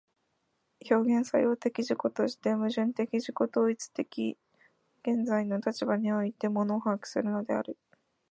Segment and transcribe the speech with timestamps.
[0.89, 4.03] 表現作用的自己として、矛盾的自己同一的
[5.03, 7.77] 現在の立場において物を把握するのである。